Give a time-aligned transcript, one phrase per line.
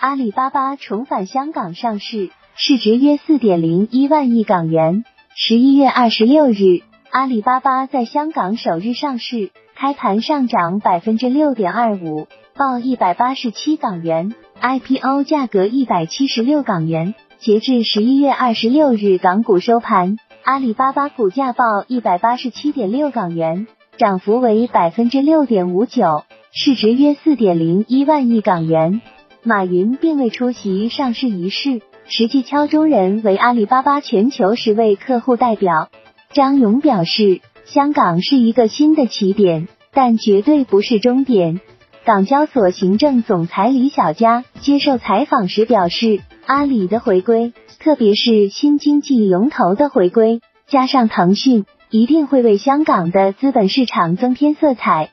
[0.00, 5.04] 阿里巴巴重返香港上市，市值约四点零一万亿港元。
[5.34, 6.80] 十一月二十六日，
[7.10, 17.14] 阿里巴巴在香港首日上市，开盘上涨百分之六点二五，报一百八十七港元，IPO 价格一百七十六港元。
[17.38, 23.66] 截至十一月二十六日港股收盘，阿里巴巴股价报一百八十七点六港元，
[23.98, 29.02] 涨幅为百分之六点五九，市值约四点零一万亿港元。
[29.42, 35.88] 马云并未出席上市仪式，实际敲钟人为阿里巴巴全球十位客户代表。
[36.34, 41.60] 张勇表示，香港是一个新的起点，但绝对不是终点。
[42.04, 55.10] 港交所行政总裁李小加接受采访时表示，阿里的回归，特别是新经济龙头的回归，加上腾讯，一定会为香港的资本市场增添色彩。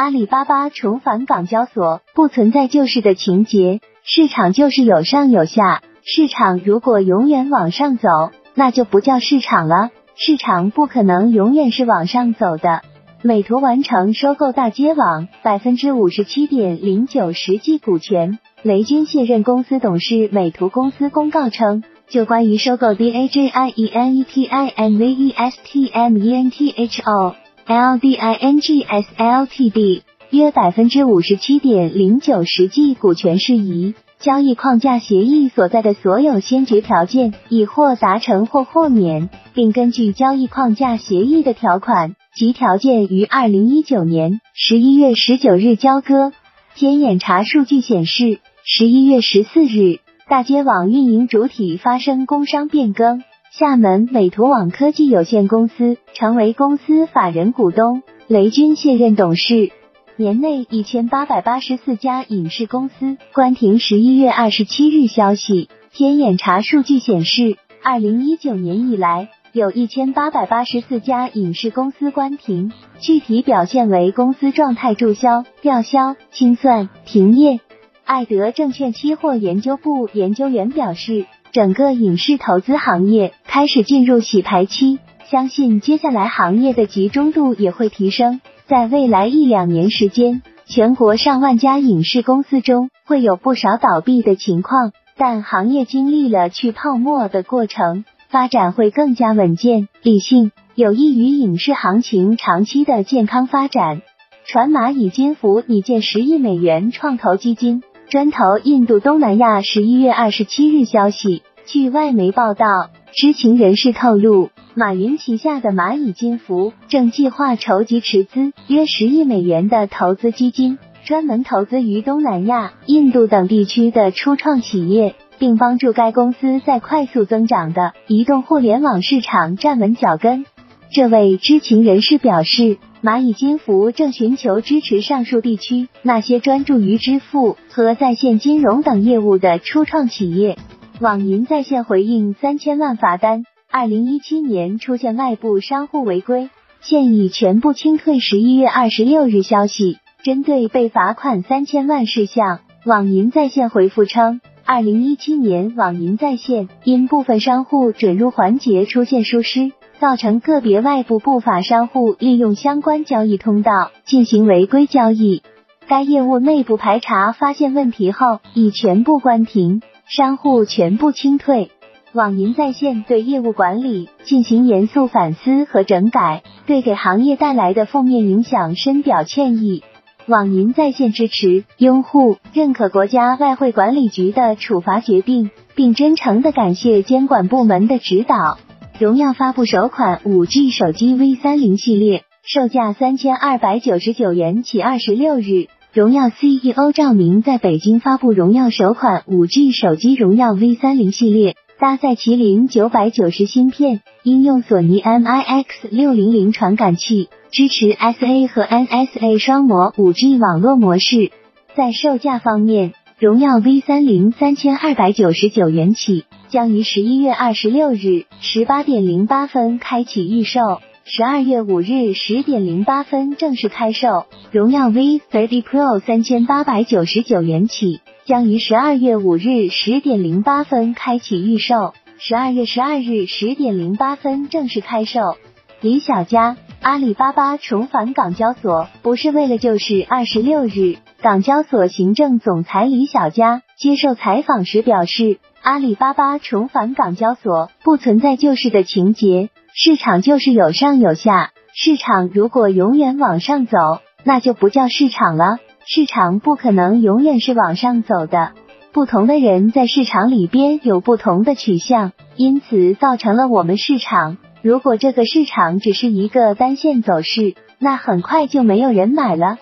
[0.00, 8.08] 阿里巴巴重返港交所，不存在救市的情节，市场就是有上有下，市场如果永远往上走，
[8.54, 12.80] 那就不叫市场了，市场不可能永远是往上走的。
[13.20, 20.30] 美图完成收购大街网百分之五十七点零九实际股权，雷军卸任公司董事。
[20.32, 26.34] 美图公司公告称，就关于收购 D A J I N E T I N V E S T M E
[26.34, 27.34] N T H O
[27.70, 46.32] LDINGS Ltd 约百分之五十七点零九实际股权事宜，交易框架协议所在的所有先决条件已或达成或豁免，并根据交易框架协议的条款及条件于二零一九年十一月十九日交割。
[46.74, 53.22] 天眼查数据显示，十一月十四日，大街网运营主体发生工商变更。
[53.52, 59.72] 厦门美图网科技有限公司成为公司法人股东，雷军卸任董事。
[60.14, 63.80] 年内一千八百八十四家影视公司关停。
[63.80, 77.58] 十一月二十七日消息，天眼查数据显示，二零一九年以来有一千八百八十四家影视公司关停，具体表现为公司状态注销、吊销、清算、停业。
[78.04, 81.26] 爱德证券期货研究部研究员表示。
[81.52, 88.40] 整个影视投资行业开始进入洗牌期，相信接下来行业的集中度也会提升。
[88.68, 104.02] 在未来一两年时间，全国上万家影视公司中会有不少倒闭的情况，但行业经历了去泡沫的过程，发展会更加稳健、理性，有益于影视行情长期的健康发展。
[104.46, 107.82] 传蚂蚁金服拟建十亿美元创投基金。
[108.08, 109.60] 专投印度东南亚。
[109.60, 130.46] 十一月二十七日消息，据外媒报道，知情人士透露，马云旗下的蚂蚁金服正计划筹集持资约十亿美元的投资基金，专门投资于东南亚、印度等地区的初创企业，并帮助该公司在快速增长的移动互联网市场站稳脚跟。
[130.92, 132.78] 这位知情人士表示。
[133.02, 140.58] 蚂蚁金服正寻求支持上述地区那些专注于支付和在线金融等业务的初创企业。
[141.00, 146.50] 网银在线回应三千万罚单，二零一七年出现外部商户违规，
[146.82, 148.18] 现已全部清退。
[148.18, 159.72] 十一月二十六日消息，针对被罚款三千万事项，网银在线回复称，二零一七年网银在线因部分商户准入环节出现疏失。
[159.98, 165.42] 造成个别外部不法商户利用相关交易通道进行违规交易，
[165.88, 171.70] 该业务内部排查发现问题后，已全部关停，商户全部清退。
[172.12, 179.84] 网银在线对业务管理进行严肃反思和整改，对给行业带来的负面影响深表歉意。
[180.26, 188.58] 网银在线支持、拥护、认可国家外汇管理局的处罚决定，并真诚的感谢监管部门的指导。
[188.98, 194.82] 荣耀发布首款五 G 手机 V 三零系列，售价三千二百九十九元起。
[194.82, 211.32] 二十六日，荣耀 CEO 赵明在北京发布荣耀首款五 G 手机荣耀 V 三零系列，搭载麒麟九百九十芯片，应用索尼 MIX 六零零传感器，支持 SA 和 NSA 双模五 G 网络模式。
[211.74, 216.24] 在售价方面，荣耀 V 三零三千二百九十九元起。
[216.50, 224.26] 将于十一月二十六日十八点零八分开启预售，十二月五日十点零八分正式开售。
[224.52, 235.36] 荣耀 V30 Pro 三千八百九十九元起，将于十二月五日十点零八分开启预售，十二月十二日十点零八分正式开售。
[235.80, 240.06] 李小加，阿里巴巴重返港交所不是为了就是。
[240.08, 240.96] 二十六日。
[241.22, 253.76] 港交所行政总裁李小加接受采访时表示，阿里巴巴重返港交所不存在救市的情节，市场就是有上有下，市场如果永远往上走，
[254.24, 255.58] 那就不叫市场了。
[255.84, 258.52] 市场不可能永远是往上走的，
[258.92, 264.38] 不同的人在市场里边有不同的取向，因此造成了我们市场。
[264.62, 269.58] 如果这个市场只是一个单线走势，那很快就没有人买了。